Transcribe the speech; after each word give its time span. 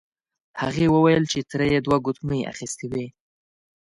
هغې 0.61 0.87
وویل 0.95 1.23
چې 1.31 1.39
تره 1.49 1.65
یې 1.73 1.79
دوه 1.85 1.97
ګوتمۍ 2.05 2.41
اخیستې 2.51 2.85
وې. 2.91 3.05